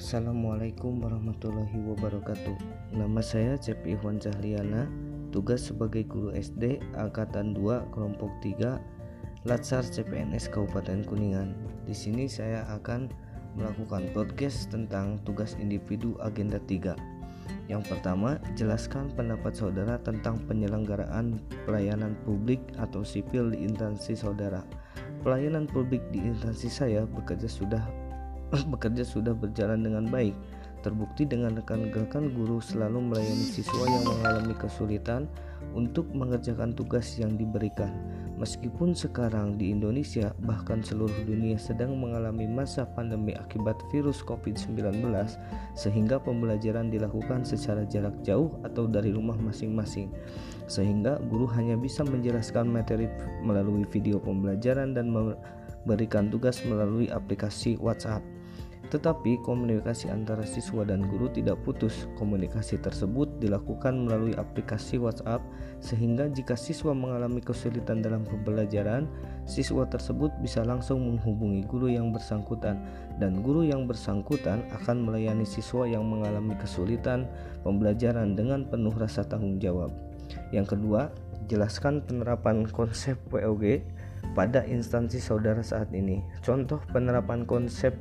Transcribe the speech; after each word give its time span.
Assalamualaikum 0.00 1.04
warahmatullahi 1.04 1.76
wabarakatuh. 1.92 2.56
Nama 2.96 3.20
saya 3.20 3.60
Cep 3.60 3.84
Iwan 3.84 4.16
Cahliana 4.16 4.88
Tugas 5.28 5.68
sebagai 5.68 6.08
guru 6.08 6.32
SD 6.32 6.80
Angkatan 6.96 7.52
2 7.52 7.92
Kelompok 7.92 8.32
3 8.40 8.80
Latsar 9.44 9.84
CPNS 9.84 10.48
Kabupaten 10.56 11.04
Kuningan. 11.04 11.52
Di 11.84 11.92
sini 11.92 12.32
saya 12.32 12.64
akan 12.80 13.12
melakukan 13.60 14.08
podcast 14.16 14.72
tentang 14.72 15.20
tugas 15.28 15.52
individu 15.60 16.16
agenda 16.24 16.56
3 16.64 16.96
Yang 17.68 17.92
pertama, 17.92 18.40
jelaskan 18.56 19.12
pendapat 19.12 19.52
saudara 19.52 20.00
tentang 20.00 20.40
penyelenggaraan 20.48 21.44
pelayanan 21.68 22.16
publik 22.24 22.64
atau 22.80 23.04
sipil 23.04 23.52
di 23.52 23.68
instansi 23.68 24.16
saudara. 24.16 24.64
Pelayanan 25.20 25.68
publik 25.68 26.00
di 26.08 26.24
instansi 26.24 26.72
saya 26.72 27.04
bekerja 27.04 27.52
sudah 27.52 28.09
bekerja 28.72 29.06
sudah 29.06 29.32
berjalan 29.34 29.82
dengan 29.86 30.06
baik. 30.10 30.34
Terbukti 30.80 31.28
dengan 31.28 31.60
rekan-rekan 31.60 32.32
guru 32.32 32.56
selalu 32.56 33.12
melayani 33.12 33.44
siswa 33.44 33.84
yang 33.84 34.00
mengalami 34.00 34.56
kesulitan 34.56 35.28
untuk 35.76 36.08
mengerjakan 36.16 36.72
tugas 36.72 37.20
yang 37.20 37.36
diberikan. 37.36 37.92
Meskipun 38.40 38.96
sekarang 38.96 39.60
di 39.60 39.68
Indonesia 39.68 40.32
bahkan 40.48 40.80
seluruh 40.80 41.12
dunia 41.28 41.60
sedang 41.60 42.00
mengalami 42.00 42.48
masa 42.48 42.88
pandemi 42.88 43.36
akibat 43.36 43.76
virus 43.92 44.24
COVID-19 44.24 45.04
sehingga 45.76 46.16
pembelajaran 46.16 46.88
dilakukan 46.88 47.44
secara 47.44 47.84
jarak 47.84 48.16
jauh 48.24 48.48
atau 48.64 48.88
dari 48.88 49.12
rumah 49.12 49.36
masing-masing. 49.36 50.08
Sehingga 50.64 51.20
guru 51.28 51.44
hanya 51.52 51.76
bisa 51.76 52.00
menjelaskan 52.08 52.72
materi 52.72 53.12
melalui 53.44 53.84
video 53.92 54.16
pembelajaran 54.16 54.96
dan 54.96 55.12
memberikan 55.12 56.32
tugas 56.32 56.64
melalui 56.64 57.12
aplikasi 57.12 57.76
WhatsApp. 57.76 58.39
Tetapi 58.90 59.38
komunikasi 59.46 60.10
antara 60.10 60.42
siswa 60.42 60.82
dan 60.82 61.06
guru 61.06 61.30
tidak 61.30 61.62
putus. 61.62 62.10
Komunikasi 62.18 62.82
tersebut 62.82 63.30
dilakukan 63.38 64.06
melalui 64.06 64.34
aplikasi 64.34 64.98
WhatsApp 64.98 65.38
sehingga 65.78 66.26
jika 66.26 66.58
siswa 66.58 66.90
mengalami 66.90 67.38
kesulitan 67.38 68.02
dalam 68.02 68.26
pembelajaran, 68.26 69.06
siswa 69.46 69.86
tersebut 69.86 70.34
bisa 70.42 70.66
langsung 70.66 71.06
menghubungi 71.06 71.62
guru 71.70 71.86
yang 71.86 72.10
bersangkutan 72.10 72.82
dan 73.22 73.40
guru 73.46 73.62
yang 73.62 73.86
bersangkutan 73.86 74.66
akan 74.82 75.06
melayani 75.06 75.46
siswa 75.46 75.86
yang 75.86 76.02
mengalami 76.04 76.58
kesulitan 76.58 77.30
pembelajaran 77.62 78.34
dengan 78.34 78.66
penuh 78.66 78.92
rasa 78.98 79.22
tanggung 79.22 79.62
jawab. 79.62 79.94
Yang 80.50 80.74
kedua, 80.76 81.14
jelaskan 81.46 82.02
penerapan 82.02 82.66
konsep 82.66 83.18
WOG 83.30 83.82
pada 84.34 84.62
instansi 84.66 85.18
saudara 85.18 85.62
saat 85.62 85.90
ini. 85.90 86.22
Contoh 86.42 86.78
penerapan 86.94 87.42
konsep 87.46 87.94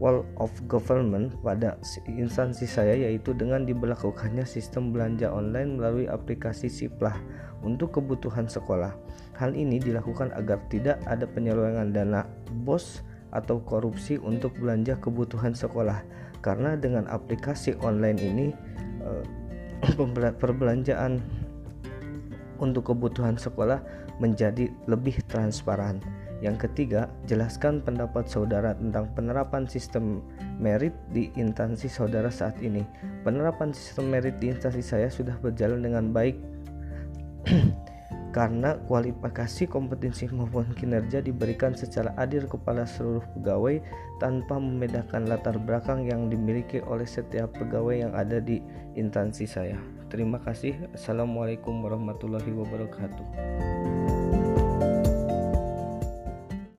wall 0.00 0.24
of 0.40 0.48
government 0.64 1.36
pada 1.44 1.76
instansi 2.08 2.64
saya 2.64 2.96
yaitu 2.96 3.36
dengan 3.36 3.68
diberlakukannya 3.68 4.48
sistem 4.48 4.90
belanja 4.90 5.28
online 5.28 5.76
melalui 5.76 6.08
aplikasi 6.08 6.72
Siplah 6.72 7.14
untuk 7.60 8.00
kebutuhan 8.00 8.48
sekolah. 8.48 8.96
Hal 9.36 9.52
ini 9.52 9.76
dilakukan 9.76 10.32
agar 10.32 10.58
tidak 10.72 10.98
ada 11.04 11.28
penyelewengan 11.28 11.92
dana 11.92 12.24
BOS 12.64 13.04
atau 13.30 13.60
korupsi 13.62 14.16
untuk 14.16 14.56
belanja 14.56 14.96
kebutuhan 14.98 15.52
sekolah. 15.52 16.02
Karena 16.40 16.74
dengan 16.74 17.04
aplikasi 17.06 17.76
online 17.84 18.18
ini 18.18 18.46
eh, 19.04 19.24
perbelanjaan 20.40 21.20
untuk 22.60 22.92
kebutuhan 22.92 23.36
sekolah 23.36 23.80
menjadi 24.20 24.68
lebih 24.88 25.20
transparan. 25.28 26.00
Yang 26.40 26.68
ketiga, 26.68 27.12
jelaskan 27.28 27.84
pendapat 27.84 28.24
saudara 28.24 28.72
tentang 28.72 29.12
penerapan 29.12 29.68
sistem 29.68 30.24
merit 30.56 30.96
di 31.12 31.28
instansi 31.36 31.88
saudara 31.92 32.32
saat 32.32 32.56
ini. 32.64 32.80
Penerapan 33.24 33.76
sistem 33.76 34.08
merit 34.08 34.40
di 34.40 34.48
instansi 34.48 34.80
saya 34.80 35.12
sudah 35.12 35.36
berjalan 35.44 35.84
dengan 35.84 36.08
baik 36.16 36.40
karena 38.36 38.80
kualifikasi 38.88 39.68
kompetensi 39.68 40.32
maupun 40.32 40.72
kinerja 40.72 41.20
diberikan 41.20 41.76
secara 41.76 42.16
adil 42.16 42.48
kepada 42.48 42.88
seluruh 42.88 43.26
pegawai 43.36 43.82
tanpa 44.22 44.56
membedakan 44.56 45.28
latar 45.28 45.60
belakang 45.60 46.08
yang 46.08 46.32
dimiliki 46.32 46.80
oleh 46.88 47.04
setiap 47.04 47.52
pegawai 47.52 48.08
yang 48.08 48.12
ada 48.16 48.40
di 48.40 48.64
instansi 48.96 49.44
saya. 49.44 49.76
Terima 50.08 50.40
kasih. 50.40 50.88
Assalamualaikum 50.96 51.84
warahmatullahi 51.84 52.50
wabarakatuh. 52.50 53.26